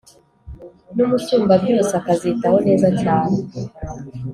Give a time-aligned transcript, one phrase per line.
[0.95, 3.35] n’Umusumbabyose akazitaho neza cyane